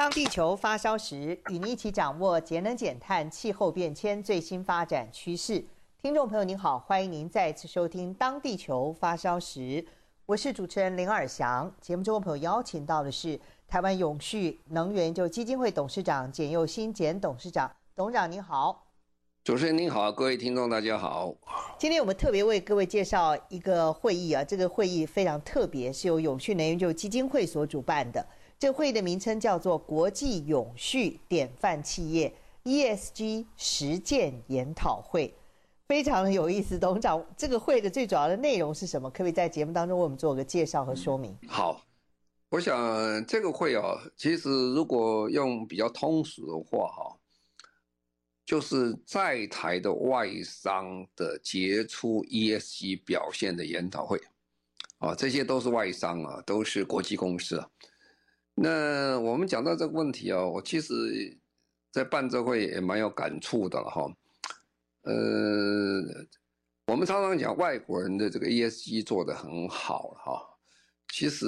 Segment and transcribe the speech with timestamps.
[0.00, 5.62] 当地球发烧时，与您一起掌握节能减碳、气候变迁最新发展趋势。
[6.00, 9.60] 听众朋友您好，欢迎您再次收听《当地球发烧时》，
[10.24, 11.70] 我是主持人林尔翔。
[11.82, 18.86] 节目中的朋友邀请到的是台湾永续能源研究基金会董事长简佑新简董事长，董事长您好。
[19.44, 21.30] 主持人您好，各位听众大家好。
[21.76, 28.26] 今天我们特别为各位介绍一个会议啊，这个会议非常特别，是由永续能源研究基金会所主办的。
[28.60, 32.30] 这会议的名称叫做国际永续典范企业
[32.64, 35.32] ESG 实践研讨会，
[35.88, 36.78] 非常的有意思。
[36.78, 39.08] 董事长，这个会的最主要的内容是什么？
[39.08, 41.34] 可不可以在节目当中为我们做个介绍和说明？
[41.48, 41.82] 好，
[42.50, 47.16] 我想这个会啊，其实如果用比较通俗的话哈。
[48.44, 54.20] 就是在台的外商的杰出 ESG 表现的研讨会，
[54.98, 57.70] 啊，这些都是外商啊，都是国际公司啊。
[58.62, 61.38] 那我们讲到这个问题啊，我其实，
[61.90, 64.06] 在办这会也蛮有感触的哈。
[65.04, 65.14] 呃，
[66.86, 70.58] 我们常常讲外国人的这个 ESG 做得很好哈，
[71.08, 71.46] 其实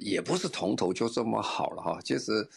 [0.00, 2.48] 也不是从头就这么好了哈，其实。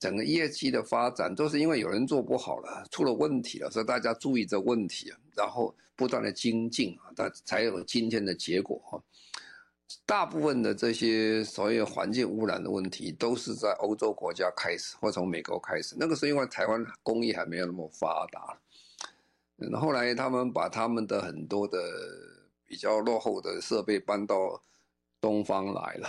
[0.00, 9.00] 整个业绩的发展都是因为有人做不好了，出了问题了，所以大家注意这问题，然后不断的精进啊，它才有今天的结果哈。
[10.06, 15.96] 大部分的这些所谓环境污染的问题，都是在欧洲国家开始，或从美国开始。
[15.98, 18.58] 那个是因为台湾工艺还没有那么发达，
[19.58, 21.78] 嗯，后来他们把他们的很多的
[22.66, 24.62] 比较落后的设备搬到
[25.20, 26.08] 东方来了，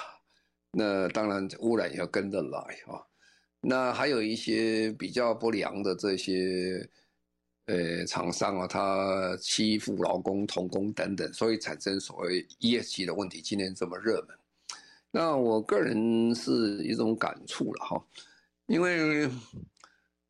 [0.71, 3.05] 那当然污染也要跟着来啊。
[3.65, 6.89] 那还有一些比较不良的这些，
[7.65, 14.37] 呃，厂商啊，他欺负劳工、童工等等，所以产生所谓 ESG 的问题，今天这么热门。
[15.11, 18.05] 那我个人是一种感触了哈，
[18.65, 19.29] 因为，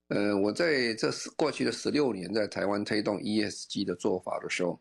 [0.10, 4.80] 呃，我在这过去的十六年在台湾推动 ESG 的做法的时候。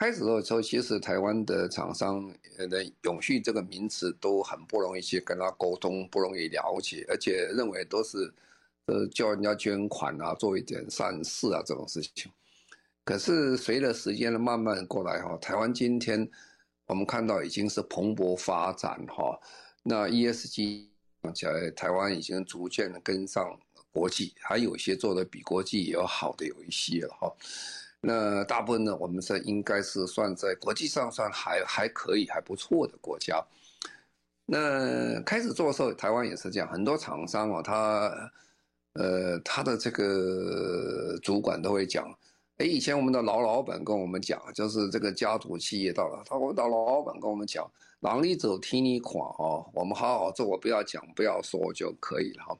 [0.00, 2.32] 开始的时候，其实台湾的厂商
[2.70, 8.32] 的永续这个名词都很不容易去跟他沟通，不容易了解，而且认为都是
[8.88, 12.32] 呃叫人家捐款啊，做一点善事啊这种事情。
[13.04, 16.28] 可是随着时间的慢慢过来哈，台湾今天
[16.86, 19.38] 我们看到已经是蓬勃发展哈，
[19.82, 20.86] 那 ESG
[21.22, 23.58] 讲起来，台湾已经逐渐的跟上
[23.92, 27.32] 国际，还有一些做的比国际也要好的有一些了哈。
[28.00, 33.42] 那大部分呢，我们是应该是算在国际上算还还可以还不错的国家。
[34.46, 38.32] 那开始做的时候，台湾也是这样，很多厂商啊，他
[38.94, 42.06] 呃他的这个主管都会讲，
[42.58, 52.58] 哎，以前我们的老老板跟我们讲，就是这个家族企业到了，他我的老老板跟我们讲，让你走，听你话哦，我们好好做，我不要讲，不要说就可以了哈。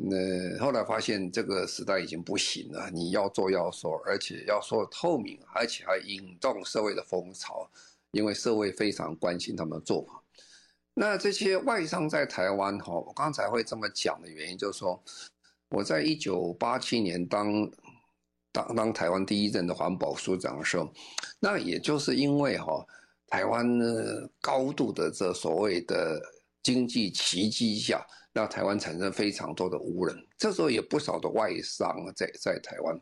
[0.00, 7.68] 那后来发现这个时代已经不行了，你要做要说，而且要说透明，而且还引动社会的风潮，
[8.12, 10.22] 因为社会非常关心他们的做法。
[10.94, 15.02] 那这些外商在台湾哈，我刚才会这么讲的原因就是说，
[15.70, 17.70] 我在一九八七年当
[18.52, 20.92] 当当台湾第一任的环保署长的时候，
[21.40, 22.86] 那也就是因为哈
[23.28, 26.20] 台湾呢高度的这所谓的
[26.62, 28.06] 经济奇迹下。
[28.34, 33.00] 让台湾产生非常多的污染，这时候有不少的外商在在台湾，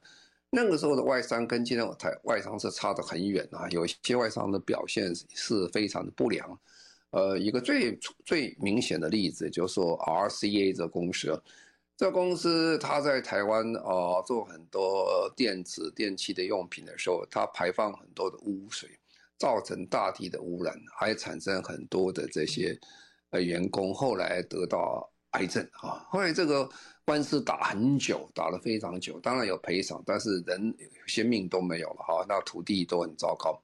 [0.49, 6.59] 那个时候的外商跟今天台外商是差得很远啊，有些外商的表现是非常的不良，
[7.10, 11.38] 呃，一个最最明显的例子就是说 RCA 这公司，
[11.96, 18.90] 这公司它在台湾啊、呃、做很多电子电器的用品的时候，它排放很多的污水，
[19.38, 22.78] 造成大地的污染，还产生很多的这些
[23.31, 25.10] 呃员工后来得到。
[25.32, 26.66] 癌症啊，后来这个
[27.04, 33.60] 官司打很久，打了非常久，当然有赔偿，但是人有些命都没有了哈，那土地都很糟糕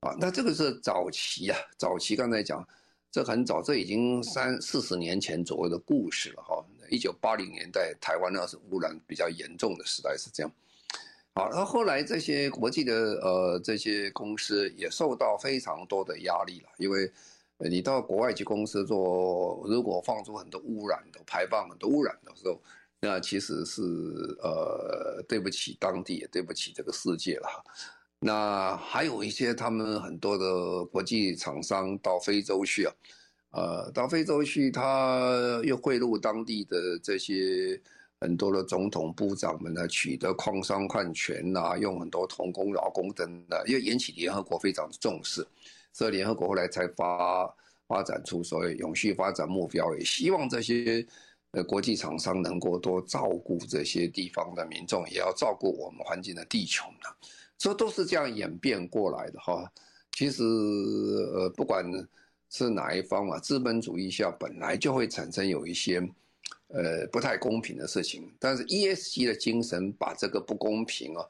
[0.00, 0.14] 啊。
[0.20, 2.66] 那这个是早期啊，早期刚才讲，
[3.10, 6.62] 这很早，这已经三四十年前左右的故事了哈。
[6.92, 10.52] 一九八零年代，台湾那是污染比较严重的时代是这样。
[11.34, 17.10] 好，然后后来这些国际的呃这些公司也受到非常多的压力了，因为。
[17.70, 22.60] 你到国外去公司做，如果放出很多污染的排放很多污染的时候，
[22.98, 23.82] 那其实是
[24.42, 27.64] 呃对不起当地，也对不起这个世界了。
[28.18, 32.92] 那还有一些他们很多的国际厂商到非洲去啊，
[33.52, 37.80] 呃，到非洲去，他又贿赂当地的这些
[38.18, 45.46] 很多的总统部长们呢，取得矿商矿权呐，用很多童工劳工等等，又引起联合国非常的重视。
[45.92, 47.54] 所以联合国后来才发
[47.86, 51.06] 发展出所谓永续发展目标，也希望这些
[51.50, 57.10] 呃国际厂商能够多照顾这些地方的民众，也要照顾我们环境的地球呢。
[57.58, 59.70] 所以都是这样演变过来的哈。
[60.12, 61.84] 其实呃不管
[62.52, 65.98] 是哪一方啊，资本主义下本来就会产生有一些
[66.68, 71.26] 呃不太公平的事情，但是 ESG 的精神把这个不公平啊。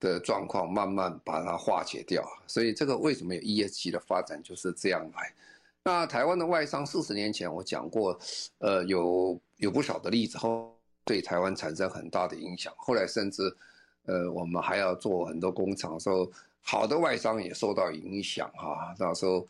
[0.00, 5.30] 的状况慢慢把它化解掉，所以这个为什么有 ESG 的发展就是这样来。
[5.84, 8.18] 那台湾的外商四十年前我讲过，
[8.60, 10.74] 呃，有有不少的例子后
[11.04, 12.72] 对台湾产生很大的影响。
[12.78, 13.54] 后来甚至，
[14.06, 16.32] 呃，我们还要做很多工厂的时候，
[16.62, 18.94] 好的外商也受到影响哈。
[18.98, 19.46] 那时候，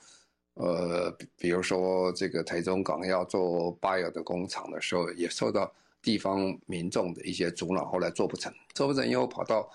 [0.55, 9.71] 呃，比如说这个台中港要做 Bio 的工厂的时候，也受到地方民众的一些阻挠，后来做不成，做不成又跑到。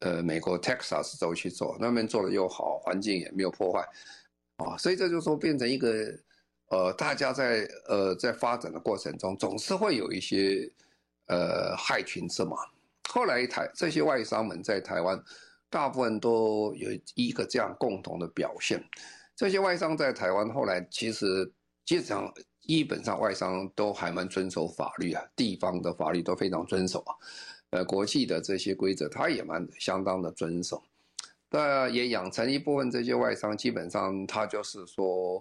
[0.00, 3.84] 呃，美国 Texas 州去做，那边做的又好，环境也没有破坏，
[4.58, 6.16] 啊，所以这就说变成一个，
[6.68, 10.70] 呃，大家在呃在发展的过程中，总是会有一些
[11.26, 12.56] 呃害群之马。
[13.08, 15.20] 后来台这些外商们在台湾，
[15.68, 18.80] 大部分都有一个这样共同的表现，
[19.38, 21.48] 这些外商在台湾后来其实
[21.84, 27.14] 基本上基本上外商都还蛮遵守法律啊，地方的法律都非常遵守啊。
[27.70, 30.82] 呃，国际的这些规则，他也蛮相当的遵守，
[31.50, 35.40] 那也养成一部分这些外商，基本上他就是说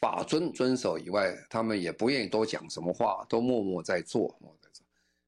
[0.00, 4.34] 法遵遵守以外，他们也不愿意多讲什么话，都默默在做，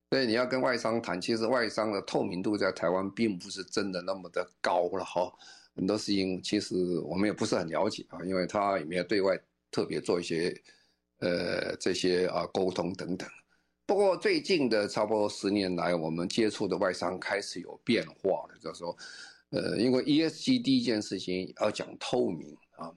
[0.08, 5.30] 所以你要跟外商谈，其实外商的透明度在台湾并不是真的那么的高了哈。
[5.76, 9.38] 很多事情其实我们也不是很了解啊，因为他也没有对外
[9.70, 10.58] 特别做一些
[11.18, 13.28] 呃这些啊沟通等等。
[13.84, 18.96] 不过最近的差不多十年来，我们接触的外商开始有变化了，就是说，
[19.50, 22.92] 呃，因为 ESG 第一件事情要讲透明啊，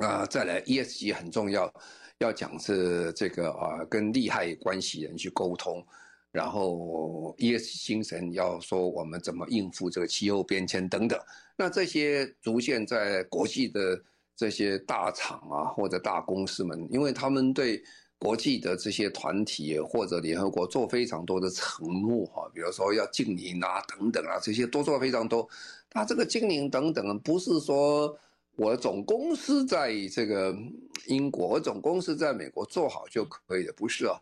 [0.00, 1.70] 啊，再来 ESG 很重要，
[2.18, 5.86] 要讲是这个啊，跟利害关系人去沟通，
[6.32, 11.18] 然后 ES 精神要说我们怎么应付这个气候变迁等等，
[11.56, 14.00] 那这些逐渐在国际的
[14.36, 17.82] 这些大厂啊或者大公司们，因为他们对
[18.16, 25.48] 国际的这些团体或者联合国做非常多的承诺哈，比如说要净零啊等等啊，这些都做非常多。
[25.92, 28.16] 那这个净零等等，不是说
[28.54, 30.56] 我总公司在这个
[31.06, 34.14] 英国，我总公司在美国做好就可以的，不是啊。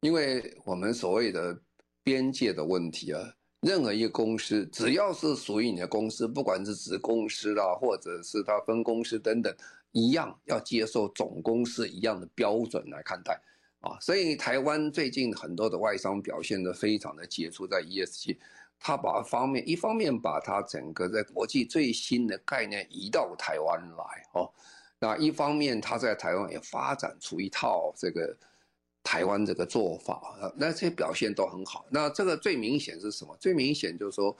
[0.00, 1.58] 因为我们所谓的
[2.02, 3.20] 边界的问题啊，
[3.60, 9.54] 任何一个公司只要是属于你的公司，不管是子公司啦，或者是它分公司等等。
[9.92, 13.36] 一样要接受总公司一样的标准来看待，
[13.80, 18.38] 啊，所以台湾最近很多的外商表现得非常的杰出，在 ESG，
[18.78, 24.48] 他把方面一方面把他整个在国际最新的概念移到台湾来，哦，
[25.00, 28.34] 那一方面他在台湾也发展出一套这个。
[29.02, 31.84] 台湾这个做法，那这些表现都很好。
[31.88, 33.34] 那这个最明显是什么？
[33.40, 34.36] 最明显就是说，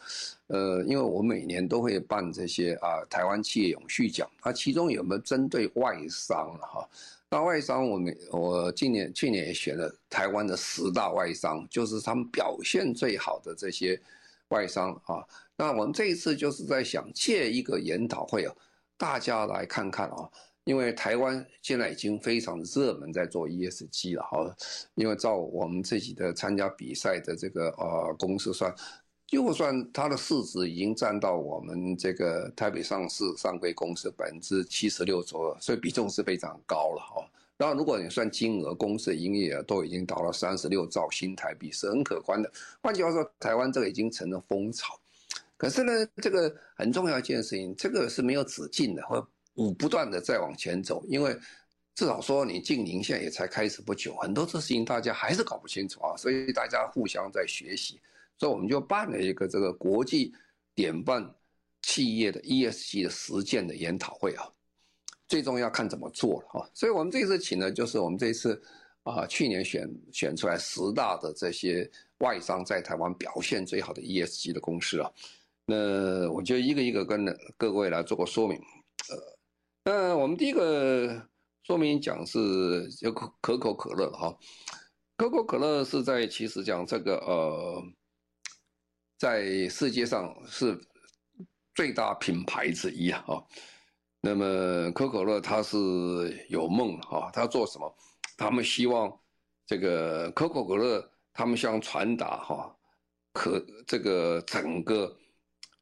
[0.49, 6.87] 呃，因为我每年都会办这些啊，台湾企业永续奖，那其中有没有针对外商哈？
[7.31, 14.00] 那外商我们我今年去年也选了台湾的十大外商，就是他们表现最好的这些
[14.49, 15.25] 外商啊。
[15.57, 18.55] 那我们这一次就是在想借一个研讨会啊，
[18.99, 20.29] 大家来看看啊。
[20.64, 24.57] 因为台湾现在已经非常热门，在做 ESG 了哈。
[24.95, 28.73] 因为照我们自己的参加比赛的这个呃公司算，
[29.26, 37.31] 就算它的市值已经占到我们这个台北上市上柜公司百分之七十六左右，所以比重是非常高了哈。
[37.57, 42.50] 然后如果你算金额，公司的营业额都已经达到了三十六兆新台币，是很可观的。
[42.83, 44.99] 换句话说，台湾这个已经成了风潮。
[45.57, 49.26] 可是呢，这个很重要一件事情，这个是没有止境的，或。
[49.61, 51.38] 不不断的在往前走，因为
[51.95, 58.00] 至少说你净零现在也才开始不久，很多事情大家还是搞不清楚啊，所以大家互相在学习，
[58.38, 60.33] 所以我们就办了一个这个国际
[60.75, 61.23] 典范
[61.83, 64.49] 企业的 ESG 的实践的研讨会啊，
[65.29, 68.59] 最终要看怎么做了啊，所以我们这次请的就是我们这次
[69.02, 71.87] 啊去年选选出来十大的这些
[72.21, 75.12] 外商在台湾表现最好的 ESG 的公司啊，
[75.67, 77.26] 那我就一个一个跟
[77.59, 78.57] 各位来做个说明，
[79.11, 79.38] 呃。
[79.83, 81.27] 那我们第一个
[81.63, 82.39] 说明讲是
[83.01, 84.37] 有可可口可乐哈，
[85.17, 87.83] 可口可乐是在其实讲这个呃，
[89.17, 90.79] 在世界上是
[91.75, 93.25] 最大品牌之一啊。
[94.21, 95.77] 那么可口可乐它是
[96.51, 97.97] 有梦哈，它做什么？
[98.37, 99.11] 他们希望
[99.67, 102.77] 这个可口可乐，他们想传达哈，
[103.33, 105.17] 可这个整个。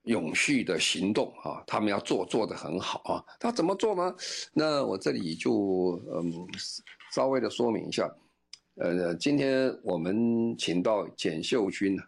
[0.05, 3.25] 永续的行动啊，他们要做做得很好啊。
[3.39, 4.17] 他怎么做呢？
[4.55, 6.33] 那我这里就嗯
[7.13, 8.11] 稍微的说明一下。
[8.77, 11.99] 呃，今天我们请到简秀君，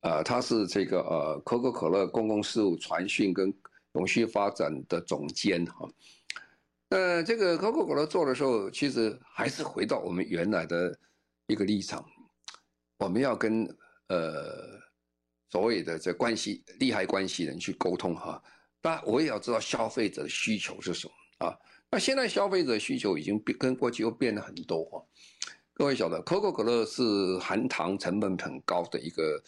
[0.00, 3.54] 啊、他是这个呃可口可乐公共事务传讯跟
[3.92, 5.88] 永续发展的总监哈。
[6.88, 10.98] 那这个可口可乐做的时候，其实还是回到我们原来的
[11.46, 12.04] 一个立场，
[12.98, 13.64] 我们要跟
[14.08, 14.81] 呃。
[15.52, 18.42] 所谓的这关系利害关系人去沟通哈，
[18.80, 21.54] 但我也要知道消费者的需求是什么啊？
[21.90, 25.04] 那现在消费者需求已经变跟过去又变了很多哈。
[25.74, 29.42] 各位晓得，可口可乐是含糖成本很高的一个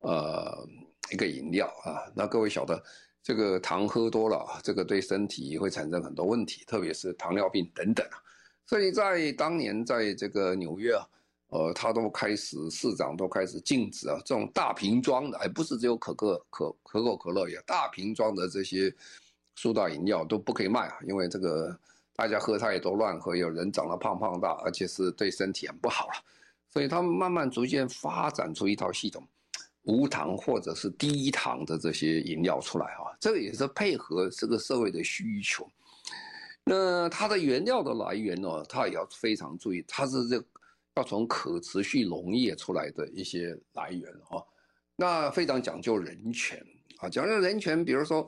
[0.00, 0.66] 呃
[1.12, 2.10] 一个饮料啊。
[2.16, 2.82] 那各位晓得，
[3.22, 8.16] 这个糖喝多了，这个对身体会产生很多问题，特别是糖尿病等等啊。
[8.64, 11.04] 所以在当年，在这个纽约啊。
[11.48, 18.92] 呃，他都开始市长都开始禁止啊，这种大瓶装的，还不是只有可可可可口可乐呀，大瓶装的这些
[19.54, 21.78] 苏打饮料都不可以卖啊，因为这个
[22.16, 26.14] 大家喝太多乱喝，有人长得胖胖大，而且是对身体很不好了，
[26.70, 29.24] 所以他们慢慢逐渐发展出一套系统，
[29.82, 35.70] 无糖或者是低糖的这些饮料出来啊，这个也是配合这个社会的需求。
[36.64, 40.44] 那它的原料的来源呢，它也要非常注意，它是这。
[40.96, 44.44] 要从可持续农业出来的一些来源哈，
[44.94, 46.64] 那非常讲究人权
[46.98, 48.24] 啊，讲究人权，比如说，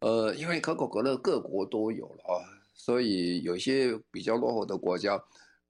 [0.00, 5.18] 呃，因为可口可乐各国都有了啊，所以有些比较落后的国家，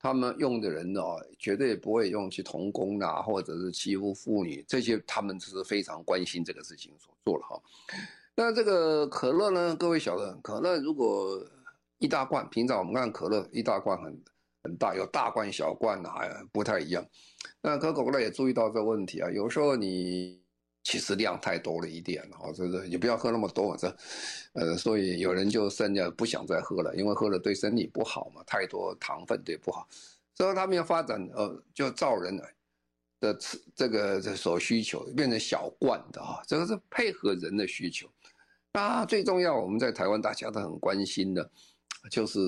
[0.00, 1.00] 他们用的人呢，
[1.38, 7.62] 绝对不会用去童工呐，或者是欺负妇女，这些他们是非常关心这个事情所做了哈。
[8.35, 11.40] 那这个可乐呢，各位晓得，可乐如果
[11.99, 14.21] 一大罐，平常我们看可乐一大罐很。
[14.62, 17.05] 很大，有大罐小罐的，还不太一样。
[17.62, 20.38] 那可口可乐也注意到这个问题啊，有时候你
[20.83, 23.97] 其实量太多了一点，哈，这个你不要喝那么多，这，
[24.52, 29.88] 呃，所以有人就剩下不想再喝了，因为喝了对身体不好嘛，太多糖分对不好。
[30.35, 32.38] 所以他们要发展，呃，就照人
[33.21, 38.07] 的吃这个所需求，变成小罐的啊，这个是配合人的需求。
[38.75, 41.50] 那最重要，我们在台湾大家都很关心的，
[42.11, 42.38] 就是。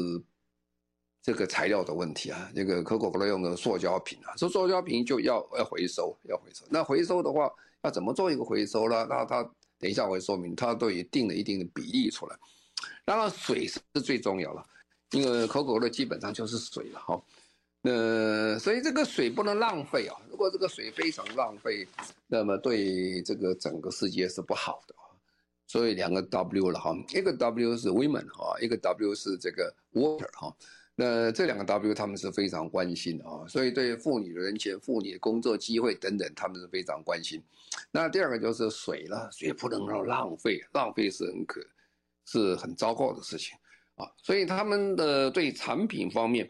[1.22, 6.64] 这个材料的问题啊，这个可口可乐用的塑胶瓶啊，说塑胶瓶就要要回收，要回收。
[6.68, 7.48] 那回收的话，
[7.82, 9.06] 要怎么做一个回收呢？
[9.08, 9.42] 那它
[9.78, 12.36] 等一下我会说明，它都已定了一定的比例出来。
[13.04, 14.66] 当然水是最重要了，
[15.12, 17.22] 因为可口可乐基本上就是水了哈。
[17.80, 21.86] 那所以这个水不能浪费啊，如果这个水非常浪费，
[22.26, 24.94] 那么对这个整个世界是不好的。
[25.68, 30.54] 所以两个 W 了哈，一个 W 是 women 哈，一个 W 是这个 water 哈。
[30.94, 37.42] 那这两个 W 他们是非常关心的啊，所以对妇女的人权、妇女的工作机会等等，他们是非常关心。
[37.90, 41.64] 那第二个就是水了，水不能够浪费，浪费是很可
[42.26, 43.56] 是很糟糕的事情
[43.94, 44.06] 啊。
[44.22, 46.49] 所以他们的对产品方面、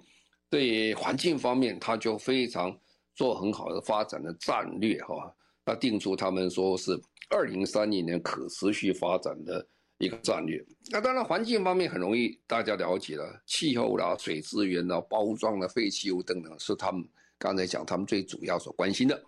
[0.51, 2.77] 对环境方面，他就非常
[3.15, 5.33] 做很好的发展的战略哈。
[5.65, 9.65] 那定出他们说是二零三零年可持续发展的。
[10.03, 19.23] 一个战略，那当然环境方面很容易大家了解了，气候啦、水资源啦、包装的废弃物等等，是他们刚才讲他们最主要所关心的。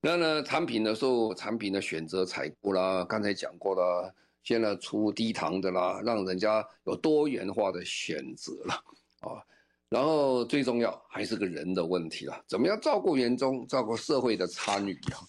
[0.00, 4.10] 那呢，产品的时候，产品的选择采购啦，刚才讲过了，
[4.42, 8.72] 现在出低糖的啦，让人家有多元化的选择了
[9.20, 9.44] 啊。
[9.90, 15.20] 然后最重要还是个人的问题了，怎么样照顾员工，照顾社会的参与啊？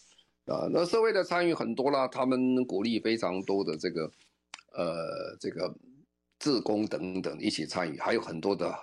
[0.45, 4.11] 啊，那社会的参与很多啦，他们鼓励非常多的这个，
[4.71, 5.73] 呃，这个
[6.39, 8.73] 自工等等一起参与，还有很多的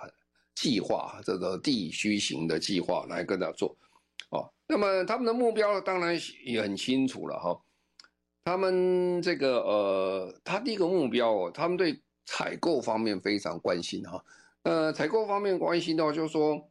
[0.55, 3.75] 计划，这个地区型的计划来跟他做，
[4.29, 7.61] 哦，那么他们的目标当然也很清楚了哈，
[8.43, 14.23] 他们这个呃，他第一个目标哦，他们对采购方面非常关心哈，
[14.63, 16.69] 呃，采购方面关心到就是说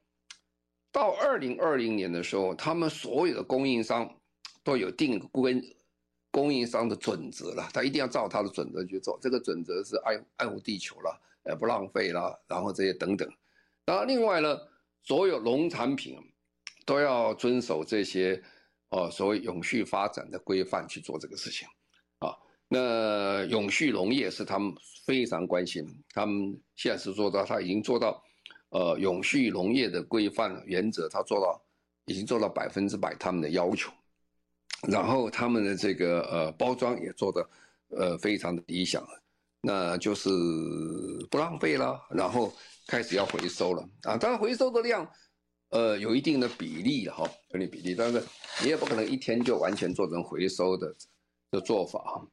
[0.92, 4.10] 到二零二零年的时候，他们所有的供应商。
[4.64, 5.62] 都有定跟
[6.30, 9.18] 供应商的准则了，他一定要照他的准则去做。
[9.20, 13.28] 这个准则是爱爱护地球了，呃，不浪费了，然后这些等等。
[13.86, 14.58] 然后另外呢，
[15.02, 16.18] 所有农产品
[16.84, 18.42] 都要遵守这些
[18.90, 21.66] 哦，所谓永续发展的规范去做这个事情
[22.18, 22.36] 啊。
[22.68, 24.74] 那永续农业是他们
[25.06, 28.22] 非常关心，他们现在是做到，他已经做到，
[28.68, 31.58] 呃，永续农业的规范原则，他做到
[32.04, 33.90] 已经做到百分之百他们的要求，
[34.86, 37.50] 然后他们的这个呃包装也做得
[37.88, 39.04] 呃非常的理想，
[39.62, 40.28] 那就是
[41.30, 42.52] 不浪费了，然后
[42.86, 45.10] 开始要回收了啊，当然回收的量。
[45.70, 48.24] 呃，有一定的比例哈，有点比例，但是
[48.62, 50.94] 你也不可能一天就完全做成回收的
[51.50, 52.26] 的做法哈。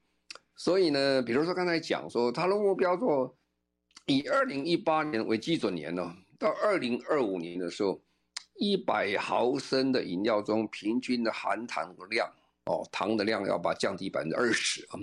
[0.55, 3.37] 所以呢，比如说刚才讲说，他的目标做
[4.05, 8.01] 以二零一八年为基准年呢，到二零二五年的时候，
[8.55, 12.29] 一百毫升的饮料中平均的含糖量
[12.65, 14.99] 哦，糖的量要把降低百分之二十啊。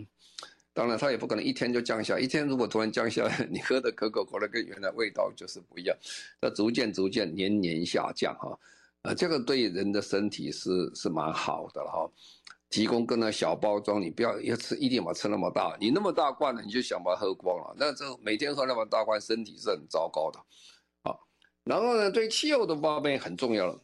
[0.74, 2.18] 当然，它也不可能一天就降下。
[2.18, 5.94] 一天如果突然降下来，你喝的可口可乐跟原来味道就是不一样。
[6.40, 8.58] 它逐渐逐渐年年下降哈，
[9.02, 12.10] 啊，这个对人的身体是是蛮好的哈。
[12.70, 15.76] 提供个那小包装，你不要一吃一定把吃那么大。
[15.78, 17.76] 你那么大罐的，你就想把它喝光了。
[17.78, 20.40] 那这每天喝那么大罐，身体是很糟糕的。
[21.64, 23.80] 然后呢，对气候的方面很重要了，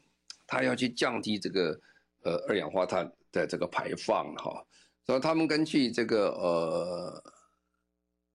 [0.46, 1.80] 它要去降低这个
[2.24, 4.64] 呃二氧化碳的这个排放哈。
[5.06, 7.22] 所以他们根据这个呃，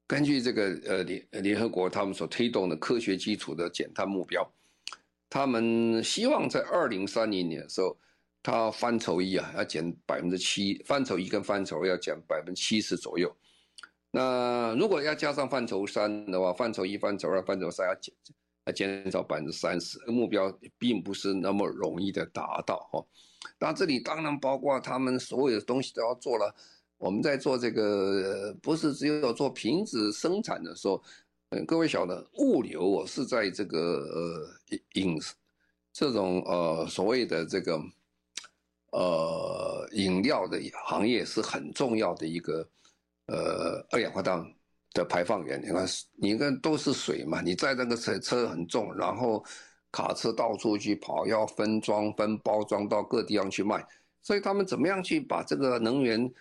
[0.07, 4.50] 根据这个呃联联合国他们所推动的科学基础的减碳目标，
[5.29, 7.95] 他们希望在二零三零年的时候，
[8.41, 13.35] 它范畴一啊要减百分之七，范畴一跟范畴二要减百分之七十左右。
[14.09, 18.13] 那如果要加上范畴三的话，范畴一、范畴二、范畴三要减
[18.72, 23.05] 减少百分之三十，目标并不是那么容易的达到哈。
[23.60, 26.55] 那这里当然包括他们所有的东西都要做了。
[26.98, 31.03] 我们在做这个，不是只有做瓶子生产的时候，
[31.50, 35.20] 嗯，各位晓得，物流我是在这个呃饮
[35.91, 37.77] 这种呃所谓的这个
[38.91, 42.65] 呃饮料的行业是很重要的一个
[43.25, 44.41] 呃二氧化碳
[44.93, 45.62] 的排放源。
[45.62, 49.43] 你看，你看都是水嘛，你在那个车车很重，然后。
[49.95, 53.85] 卡车到处去跑，要分装、分包装到各地方去卖，
[54.23, 56.34] 所以他们怎么样去把这个能源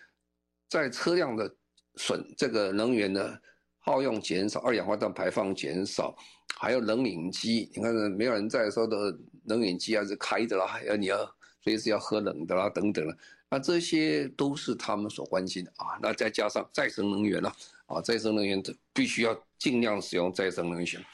[0.70, 1.54] 在车辆的
[1.96, 3.38] 损这个能源的
[3.78, 6.16] 耗用减少，二氧化碳排放减少，
[6.56, 13.14] 还有冷饮机，你看没有人在的时候的冷饮机还是开着啦，要你要随时要喝冷的啦等等了，
[13.50, 15.98] 那这些都是他们所关心的啊。
[16.00, 21.04] 那再加上再生能源了啊，啊再生能源必须要尽量使用再生能源，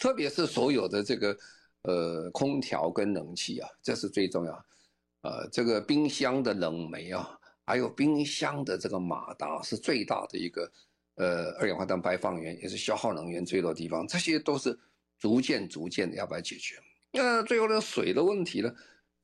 [0.00, 1.36] 特别是所有的这个。
[1.82, 4.52] 呃，空调跟冷气啊，这是最重要。
[5.22, 10.70] 呃，这个冰箱的冷媒啊，还有冰箱的这个马达是最大的一个
[11.14, 14.06] 呃二氧化碳排放源，也是消耗能源最多的地方。
[14.08, 14.76] 这些都是
[15.20, 16.74] 逐渐逐渐的要把它解决。
[17.12, 18.74] 那最后呢，水的问题呢，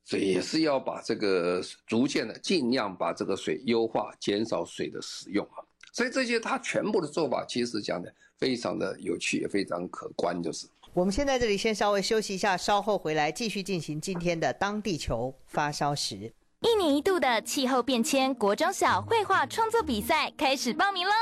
[0.05, 5.59] 水也是要把这个逐渐的尽量把这个水优化，减少水的使用啊。
[5.95, 10.67] 所以这些他全部的做法，其实讲的非常的有趣，也非常可观，就是。
[10.93, 16.33] 我们先在这里先稍微休息一下，稍后回来继续进行今天的当地球发烧时。
[16.59, 21.13] 一年一度的气候变迁国中小绘画创作比赛开始报名喽！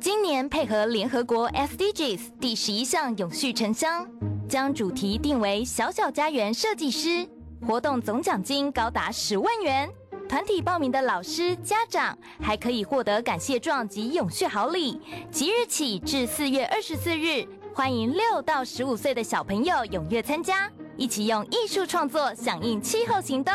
[0.00, 4.04] 今年配合联合国 SDGs 第十一项永续城乡，
[4.48, 7.24] 将主题定为“小小家园设计师”，
[7.64, 9.88] 活动总奖金高达十万元。
[10.32, 14.98] 团体报名的老师、家长还可以获得感谢状及永续好礼。
[15.30, 17.46] 即日起至四月二十四日。
[17.74, 23.52] 欢迎六到十五岁的小朋友踊跃参加，一起用艺术创作响应气候行动。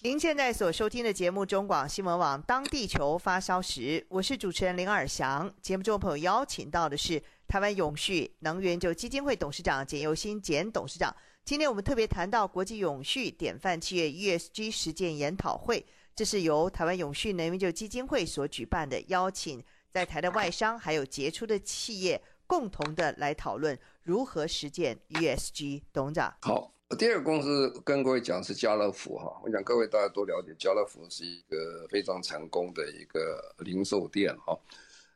[0.00, 5.52] 您现在所收听的节目中广新闻网《当地球发烧时》，我是主持人林尔祥。
[5.60, 11.12] 节目中朋友邀请到的是台湾永续能源就基金会董事长简又新简董事长。
[11.48, 15.82] 今天我们特别谈到国际永续典范企业 ESG 实践研讨会，
[16.14, 22.20] 这是由台湾永续能源就基金会所举办的，邀请在台的外商还有杰出的企业。
[22.46, 26.34] 共同的来讨论如何实践 ESG，董事长。
[26.42, 34.54] 好，第二个公司跟各位讲是家乐福哈，我想各位大家都了解，家乐福是一个非常成功的一个零售店哈。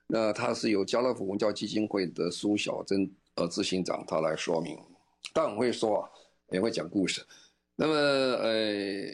[0.06, 4.82] 那它是由家乐福文教基金会的苏小珍呃执行长他来说明，
[5.34, 6.10] 但我会说，
[6.52, 7.24] 也会讲故事。
[7.74, 9.06] 那么呃，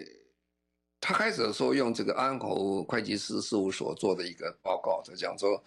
[1.01, 5.63] 他开始的时候用这个安侯会计师事务所做的一个报告，就讲说。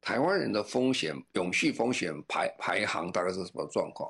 [0.00, 4.08] 台湾人的风险永续风险排排行大概是什么状况？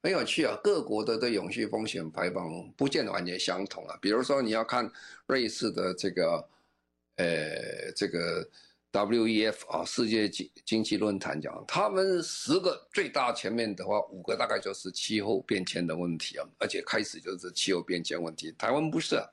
[0.00, 3.98] 很有趣啊，各国的的永续风险排行不见得完全相同啊。
[4.00, 4.90] 比如说你要看
[5.26, 6.48] 瑞士的这个，
[7.16, 8.48] 呃，这个
[9.04, 18.52] WEF 啊，世界经经济论坛讲，他们十个最大前面的话，五个大概就是气候变迁的问题啊，而且开始就是气候变迁问题。
[18.58, 19.24] 台湾不是啊，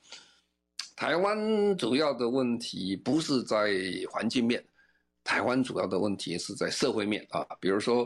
[0.96, 3.74] 台湾主要的问题不是在
[4.10, 4.64] 环境面。
[5.26, 8.06] 台湾主要的问题是在社会面啊，比如说，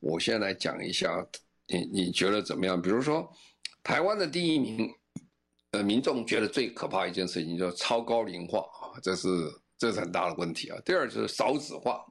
[0.00, 1.26] 我先来讲一下，
[1.66, 2.80] 你你觉得怎么样？
[2.80, 3.26] 比如说，
[3.82, 4.94] 台湾的第一名，
[5.70, 9.28] 呃，民众觉得最可怕一件事情就是超高龄化啊，这是
[9.78, 10.78] 这是很大的问题啊。
[10.84, 12.04] 第二就是少子化，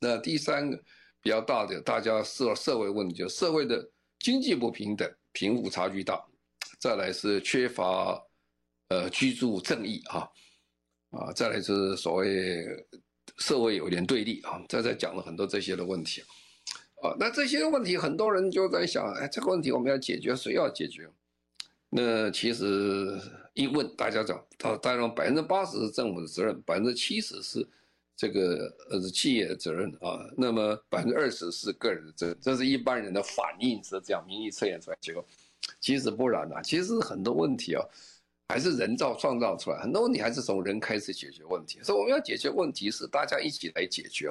[0.00, 0.76] 那第三个
[1.22, 6.22] 比较大的大家社社会问题就社会的经济不平等，贫富差距大，
[6.78, 8.20] 再来是缺乏
[8.88, 10.28] 呃居住正义啊
[11.10, 12.66] 啊，再来是所谓。
[13.38, 16.22] 社会有点对立啊，在在讲了很多这些的问题，
[17.02, 21.08] 啊，那这些问题很多人就在想，哎，这个问题我们要解决，谁要解决？
[21.90, 23.20] 那其实
[23.52, 27.66] 一问大家讲，他当然百分之八十是政府的责任，百分之七十是
[28.16, 35.24] 这个呃企业的责任啊，那么百分之二十是个人的责任，这是一般人的反应是这样，民意测验出来结果，
[35.80, 37.84] 其实不然啊，其实很多问题啊。
[38.50, 44.30] 还是人造创造出来，很多问题还是从人开始解决问题，所以我们要解决问题是大家一起来解决，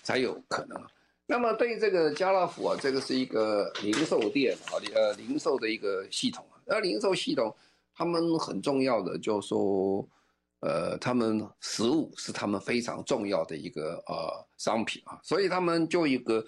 [0.00, 0.80] 才有可能。
[1.26, 6.57] 那么对于这个家乐福啊，这个是一个零售店啊，呃，零售的一个系统啊。
[6.68, 7.54] 那零售系统，
[7.94, 10.06] 他们很重要的就是说，
[10.60, 16.44] 呃，他们食物是他们非常重要的一个呃商品啊，所以他们就一个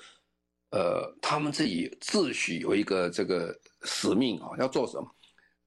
[0.71, 5.09] 呃，他们自己自诩有一个这个使命啊，要做什么？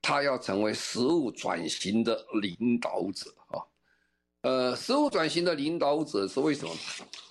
[0.02, 3.56] 他要成为食物转型的领导者啊，
[4.42, 6.76] 呃，食物转型的领导者是为什么？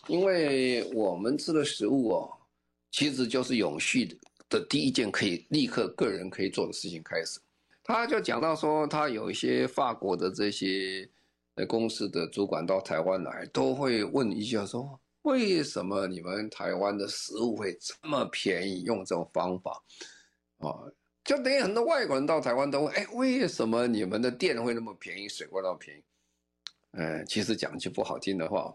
[0.09, 2.33] 因为我们吃的食物哦，
[2.91, 4.17] 其实就是永续的
[4.59, 7.41] 的第一件可以立刻个人可以做的事情开始。
[7.83, 11.09] 他就讲到说，他有一些法国的这些
[11.67, 18.83] 公司的主管到台湾来，都会问一下说，为什么你们台湾的食物会这么便宜？
[18.83, 19.83] 用这种方法
[20.59, 20.69] 啊？
[21.25, 26.03] 就等于很多外国人到台湾都问：哎，为什么你们的店会那么便宜，水果那么便宜？
[26.93, 28.75] 嗯，其实讲句不好听的话，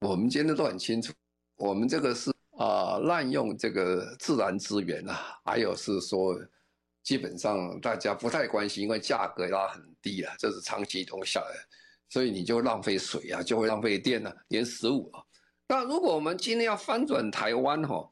[0.00, 1.12] 我们今天都很清楚，
[1.56, 6.38] 我们这个是啊滥用这个自然资源啊，还有是说，
[7.02, 11.56] 基本上大家不太关心，因为价格拉很低啊，这是长期通下来，
[12.10, 15.24] 所以你就浪费水啊，就会浪费电啊，连食物啊。
[15.66, 18.06] 那如果我们今天要翻转台湾哈？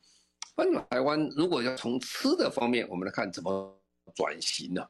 [0.57, 3.79] 翻转台湾如果要从吃的方面，我们来看怎么
[4.15, 4.83] 转型呢？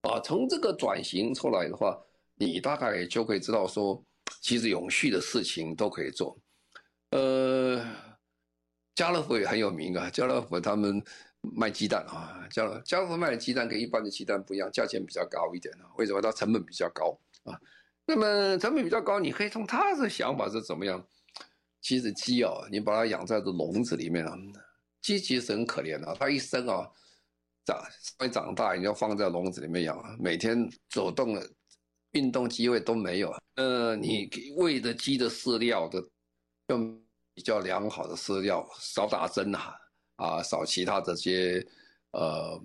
[0.00, 1.94] 啊，从这个转型出来的话，
[2.36, 4.02] 你大概就可以知道说，
[4.40, 6.38] 其实永续的事情都可以做。
[7.10, 7.84] 呃，
[8.96, 11.00] 家乐福也很有名啊，家乐福他们
[11.42, 15.86] 卖鸡蛋啊，家乐家乐福卖的鸡蛋跟一般的鸡蛋不一样，价钱比较高一点啊。
[15.98, 16.20] 为什么？
[16.20, 17.60] 它成本比较高啊。
[18.06, 21.06] 那么成本比较高，你可以从他的想法是怎么样？
[21.82, 24.34] 其实鸡哦，你把它养在这笼子里面啊，
[25.02, 26.88] 鸡其实很可怜啊，它一生啊，
[27.66, 31.48] 长稍微长大，你要放在笼子里面养啊，每天走动的
[32.12, 33.32] 运动机会都没有。
[33.56, 36.00] 呃，你喂的鸡的饲料的
[36.66, 36.78] 就
[37.36, 39.76] 比较良好的饲料，少打针啊，
[40.16, 41.64] 啊，少其他这些
[42.12, 42.60] 呃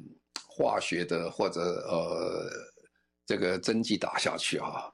[0.48, 2.50] 化学的或者呃
[3.28, 4.92] 这个针剂打下去啊。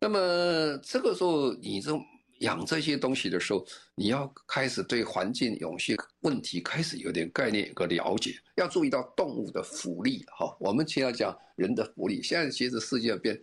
[0.00, 1.92] 那么这个时候你这。
[2.40, 3.62] 养这些东西的时候，
[3.94, 8.34] 你要开始对环境有些问题开始有点概念、有个了解。
[8.56, 12.22] 要注意到动物的福利，哈，我们现在讲人的福利。
[12.22, 13.38] 现在其实世界变，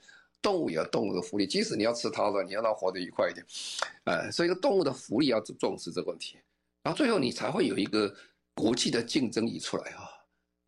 [0.48, 1.46] 动物也有动物的福利。
[1.46, 3.46] 即使你要吃它的，你要让它活得愉快一点，
[4.06, 6.38] 哎，所以动物的福利要重视这个问题。
[6.84, 8.16] 然后最后你才会有一个
[8.56, 10.08] 国际的竞争力出来啊。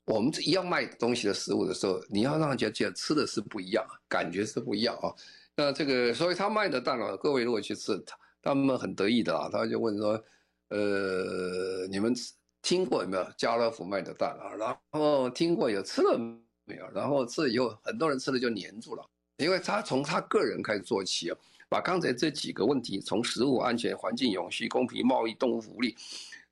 [0.04, 5.14] 我们一样卖东西的食物的时候，你要让人家觉得吃的是不一样，感觉是不一样啊。
[5.56, 8.04] 那这个，所以他卖的蛋啊，各位如果去吃，
[8.42, 10.22] 他们很得意的啊，他就问说，
[10.70, 12.14] 呃，你们
[12.62, 14.52] 听过有没有家乐福卖的蛋啊？
[14.56, 16.18] 然后听过有吃了
[16.66, 16.90] 没有？
[16.92, 25.96] 然后吃了以后，很多人吃了就黏住了，因为他从他个人开始做起啊，把刚才这几个问题，从食物安全、环境永续、公平贸易、动物福利、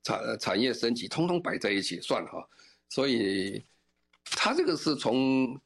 [0.02, 2.48] 产产业升级，通通摆在一起算了哈。
[2.88, 3.62] 所以
[4.24, 5.56] 他这个是从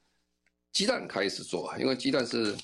[0.73, 2.55] 鸡蛋开始做，因为鸡蛋是。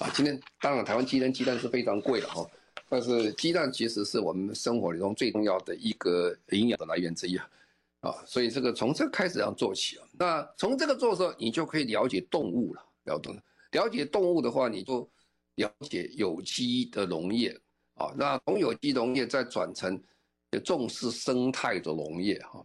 [0.00, 2.48] 啊，今天当然台湾鸡蛋鸡蛋是非常贵的哈，
[2.88, 7.50] 但是鸡蛋其实是我们生活里中最重要的一个营养的来源之一啊，
[8.02, 10.06] 啊，所以这个从这开始要做起啊。
[10.12, 13.32] 那从这个做的时候，你就可以了解动物了，了解
[13.72, 15.08] 了解动物的话，你就
[15.56, 17.54] 了解有机的农业
[17.94, 18.12] 啊。
[18.16, 20.00] 那从有机农业再转成
[20.64, 22.64] 重视生态的农业哈，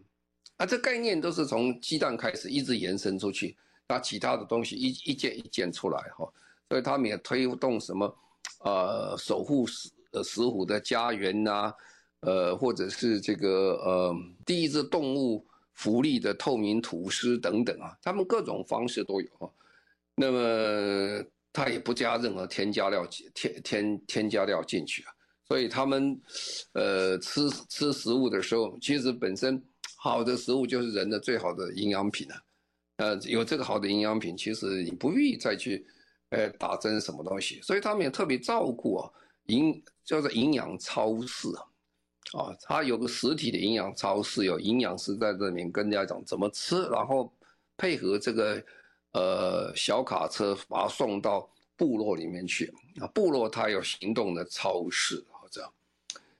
[0.58, 6.26] 啊，这概念都是从鸡蛋开始一直延伸出去，那其他的东西一一件一件出来哈。
[6.70, 8.18] 所以他们也推动什么，
[8.63, 9.89] 呃，守护石
[10.24, 11.74] 石虎的家园呐、
[12.22, 19.50] 呃，或者是这个呃第一只动物福利的透明吐司等等啊，他们各种方式都有啊。
[20.15, 25.12] 那么他也不加任何添加料，添添添加料进去啊，
[25.47, 26.19] 所以他们，
[26.73, 29.63] 呃，吃吃食物的时候，其实本身
[29.97, 32.41] 好的食物就是人的最好的营养品啊。
[32.97, 35.86] 呃，有这个好的营养品，其实你不必再去，
[36.30, 37.60] 呃，打针什么东西。
[37.62, 39.10] 所以他们也特别照顾啊，
[39.47, 47.34] 营叫做营养超市啊，啊，他有个实体的营养超市，有营养师在这里面跟大家讲怎么吃，然后
[47.78, 48.63] 配合这个
[49.13, 55.26] 呃小卡车把它送到部落里面去啊，部落它有行动的超市。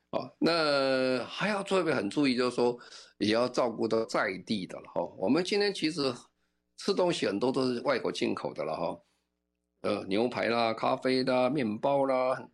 [0.09, 2.77] 啊，那还要特别很注意，就是说
[3.17, 5.01] 也要照顾到在地的了哈。
[5.17, 6.13] 我们今天其实
[6.77, 8.99] 吃东西很多都是外国进口的了哈，
[9.81, 12.47] 呃，牛排啦、咖啡啦、面包啦，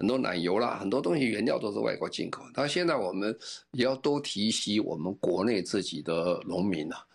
[0.00, 2.42] 很多奶油啦，很多东西原料都是外国进口。
[2.52, 3.32] 但现在我们
[3.70, 7.06] 也要多提携我们国内自己的农民啊，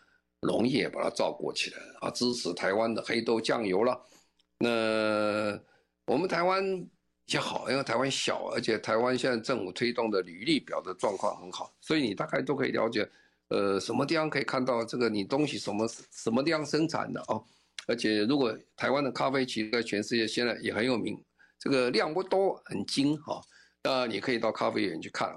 [0.44, 4.00] 农业把它照顾起来啊，支持台湾的黑豆酱油啦。
[4.60, 5.60] 那
[6.06, 6.88] 我们台湾。
[7.28, 13.10] 也好，因为台湾小，而且台湾现在政府推动的履历表的状况很好，所以你大概都可以了解，
[13.48, 17.42] 呃，什么地方可以看到这个你东西什么什么地方生产的哦。
[17.88, 21.18] 而且如果台湾的咖啡其实在全世界现在也很有名，
[21.58, 23.42] 这个量不多，很精哈，
[23.84, 25.34] 那你可以到咖啡园去看。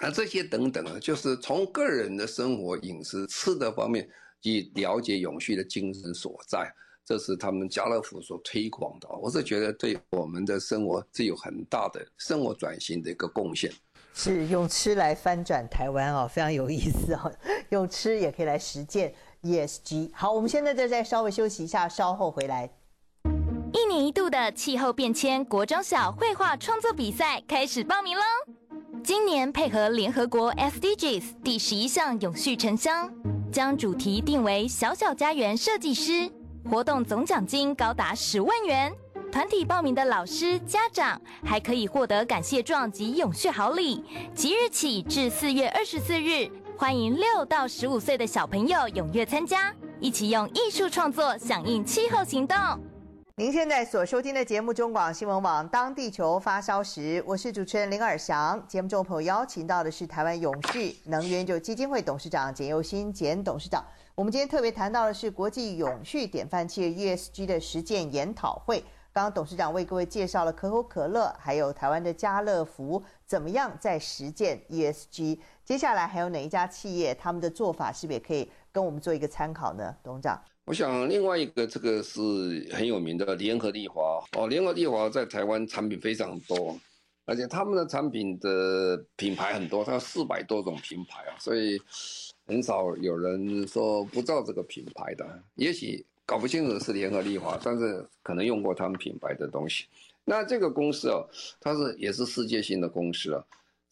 [0.00, 4.08] 那这些等等啊，就是从个人的生活饮食吃的方面
[4.40, 6.72] 去了解永续的精神所在。
[7.04, 13.70] 这是他们家乐福所推广的，我是觉得对我们的生活是有很大的生活转型的一个贡献。
[14.14, 17.32] 是用吃来翻转台湾哦，非常有意思哦。
[17.70, 20.10] 用吃也可以来实践 ESG。
[20.14, 22.70] 好，我们现在再再稍微休息一下，稍后回来。
[23.72, 28.22] 一年一度的气候变迁国中小绘画创作比赛开始报名喽！
[29.02, 33.10] 今年配合联合国 SDGs 第十一项永续城乡，
[33.50, 36.30] 将主题定为“小小家园设计师”。
[36.70, 38.92] 活动总奖金高达十万元，
[39.32, 44.04] 团体报名的老师、家长还可以获得感谢状及永续好礼。
[44.34, 52.56] 即日起至四月二十四日，欢迎六到十五岁的小朋友踊跃参加，一起用艺术创作响应气候行动。
[53.40, 58.62] 您现在所收听的节目中广新闻网《当地球发烧时》，我是主持人林尔祥。
[58.68, 63.82] 节目中朋友邀请到的是台湾永续能源就基金会董事长简又新简董事长。
[64.14, 68.84] 我们今天特别谈到的是国际永续典范企业 ESG 的实践研讨会。
[69.10, 75.38] 刚刚董事长为各位介绍了可口可乐，还有台湾的家乐福怎么样在实践 ESG。
[75.64, 79.96] 接下来还有哪一家企业，他们的做法是不是也可以跟我们做一个参考呢？
[80.04, 82.20] 董事长，我想另外一个这个是
[82.70, 86.78] 很有名的联合利华哦，联合利华在台湾产品非常多，
[87.24, 91.76] 而且他们的产品的品牌很多，它有四百多种品牌啊，所以。
[92.46, 99.86] 很少有人说不知道这个品牌的，也许搞不清楚是联合利华，但是可能用过他们品牌的东西。
[100.24, 101.24] 那这个公司哦，
[101.60, 103.44] 它是也是世界性的公司啊，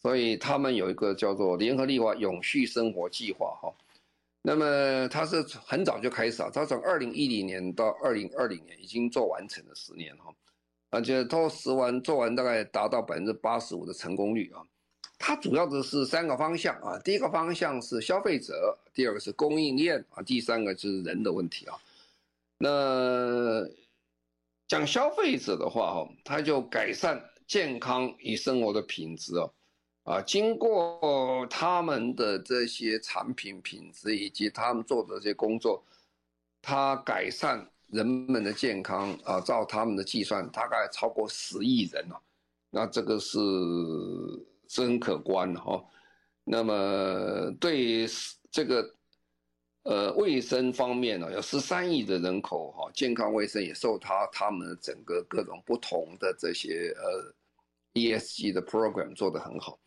[0.02, 3.72] 所以他们有一个叫做联合利华永续生活计划哈。
[4.42, 10.33] 那么它是很早就开始啊，它从二零一零年到二零二零年已经做完成了十年哈，
[10.90, 14.62] 而且做十完做完大概达到百分之八十五的成功率啊。
[15.18, 21.77] 它主要的是三个方向啊，第一个方向是消费者，第二个是供应链啊，第三个就是人的问题啊。
[22.59, 23.68] 那
[24.68, 29.51] 讲消费者的话哈，它就改善健康与生活的品质哦，啊，
[30.08, 35.84] 啊经过他们的这些产品品质以及他们做的这些工作，
[36.62, 42.20] 它改善人们的健康啊，照他们的计算，大概超过十亿人了，
[42.70, 43.38] 那这个是。
[44.70, 45.82] 是很可观的哈，
[46.44, 48.06] 那么对
[48.50, 48.94] 这个
[49.84, 57.34] 呃卫生方面呢，有十三亿的人口哈，健康卫生也受他他们整个各种不同的这些呃
[57.94, 59.78] ESG 的 program 做得很好。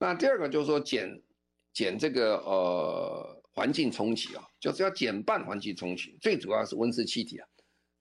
[0.00, 1.22] 那第二个就是说减
[1.72, 7.46] 减这个呃环境冲击啊，就是要减半环境冲击，最主要是温室气体啊，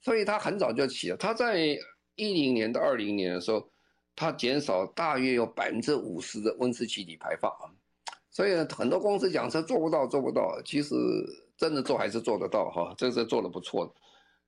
[0.02, 1.78] 所以它很早就起了，它在
[2.16, 3.70] 一零年到二零年的时候。
[4.16, 7.72] 它减少大约有百分之五十的温室气体排放啊，
[8.30, 10.94] 所以很多公司讲说做不到做不到，其实
[11.56, 13.94] 真的做还是做得到哈，这是做得不错的。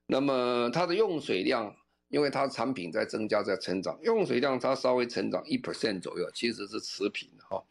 [0.04, 1.74] 那么它的用水量，
[2.12, 7.64] 因为它产品在增加在成长，用水量它稍微成长一 percent 左右，其实是持平的哈。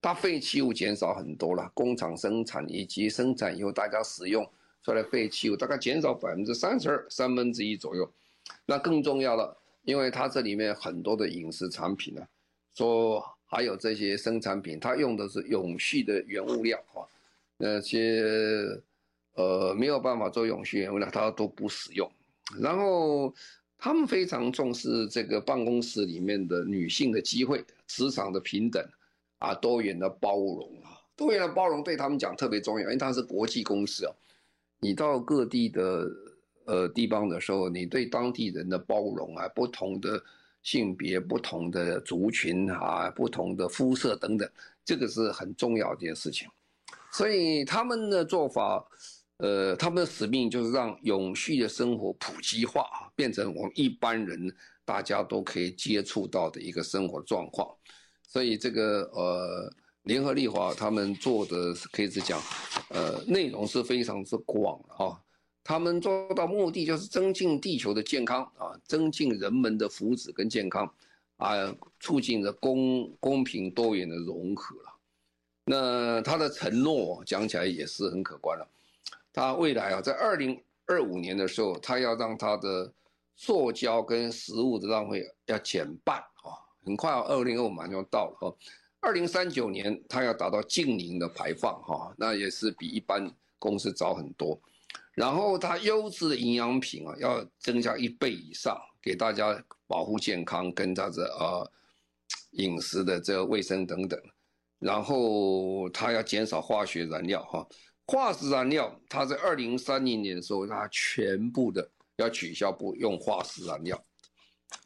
[0.00, 4.48] 它废弃物减少很多了，工厂生产以及生产以后大家使用
[4.84, 8.08] 出来废弃物大概减少百分之三十二，三分之一左右。
[8.64, 9.56] 那更重要了。
[9.82, 12.22] 因为它这里面很多的饮食产品呢，
[12.74, 17.02] 说还有这些生产品，它用的是永续的原物料啊，
[17.56, 18.22] 那些
[19.34, 22.08] 呃没有办法做永续原物料，它都不使用。
[22.60, 23.34] 然后
[23.80, 28.86] 他们非常重视这个办公室里面的女性的机会、职场的平等
[29.38, 34.14] 啊、多元的包容啊，多元的包容对他们讲特别重要，因为它是国际公司哦。
[34.80, 36.06] 你到各地的
[36.66, 40.22] 呃地方的时候，你对当地人的包容啊，不同的
[40.62, 44.46] 性别、不同的族群啊、不同的肤色等等，
[44.84, 46.46] 这个是很重要的一件事情。
[47.12, 48.86] 所以他们的做法，
[49.40, 57.68] 呃，他们的使命就是让永续的生活普及化，变成我们一般人大家都可以接触到的一个生活状况。
[58.26, 59.72] 所以这个呃。
[60.04, 62.40] 联合利华他们做的可以是讲，
[62.88, 65.20] 呃，内容是非常之广啊。
[65.62, 70.90] 他们做到目的就是增进地球的健康啊，增进人们的福祉跟健康，
[71.36, 74.96] 啊，促进着公公平多元的融合了。
[75.66, 78.66] 那他的承诺讲起来也是很可观了。
[79.32, 82.92] 他未来啊，在二零二五年的时候，他要让他的
[83.36, 88.56] 塑胶跟食物的浪费要减半啊，很快啊，二零二五马上就到了哈。
[89.02, 94.60] 二零三九年，它要达到净零的排放，哈，那也是比一般公司早很多。
[95.14, 101.72] 然后它优质的营养品啊，要增加一倍以上，给大家保护健康跟它的呃
[102.50, 104.20] 饮食的这个卫生等等。
[104.78, 107.66] 然后它要减少化学燃料，哈，
[108.10, 113.96] 化石燃料它在二零三零年的时候，它全部的要取消不用化石燃料，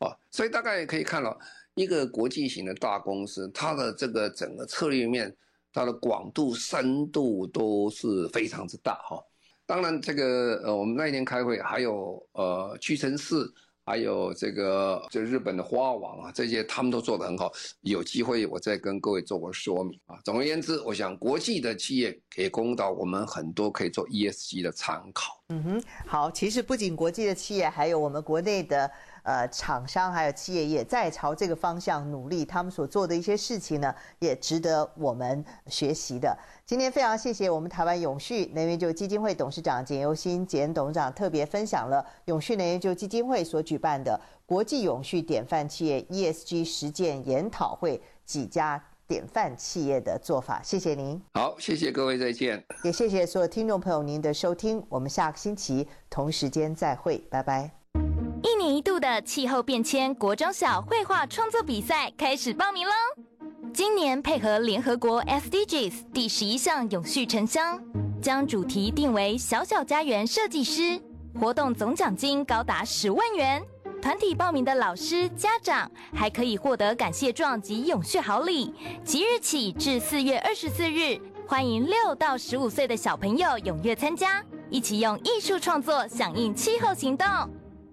[0.01, 1.39] 啊，所以大概可以看到。
[1.77, 5.37] 一个国际型的大公司，它的这个整个策略面，
[5.73, 9.21] 它的广度、深度都是非常之大哈。
[9.67, 13.53] 当然，这个呃，我们那一天开会，还有呃屈臣氏，
[13.85, 17.53] 还有这个就日本的花王啊，这些他们都做得很好。
[17.83, 20.17] 有机会我再跟各位做个说明啊。
[20.25, 25.44] 总而言之，我想国际的企业可以供到我们很多可以做 ESG 的参考。
[25.55, 28.91] 嗯哼，好，其实不仅国际的企业，还有我们国内的。
[29.25, 36.37] 呃，厂商还有企业也在朝这个方向努力，他们所做的一些事情呢，也值得我们学习的。
[36.67, 50.61] 今天非常谢谢我们台湾永续能源就基金会董事长简尤新简董事长特别分享了永续能源就基金会所举办的国际永续典范企业 ESG 实践研讨会，几家典范企业的做法。
[50.63, 51.21] 谢谢您。
[51.35, 52.65] 好，谢谢各位，再见。
[52.83, 57.71] 也谢谢所有听众朋友您的收听，我们下个星期同时间再会，拜拜。
[58.43, 62.93] 一年一度的气候变迁国中小绘画创作比赛开始报名喽！
[63.73, 67.83] 今年配合联合国 SDGs 第十一项永续城乡，
[68.21, 71.01] 将主题定为“小小家园设计师”，
[71.41, 73.63] 活动总奖金高达十万元。
[74.05, 78.71] 团体报名的老师、家长还可以获得感谢状及永续好礼。
[79.03, 87.27] 即日起至四月二十四日，欢迎六到十五岁的小朋友踊跃参加，一起用艺术创作响应气候行动。